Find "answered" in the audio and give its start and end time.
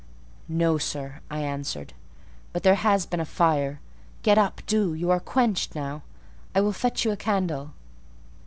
1.41-1.93